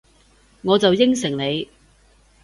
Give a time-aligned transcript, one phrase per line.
[0.63, 1.69] 我就應承你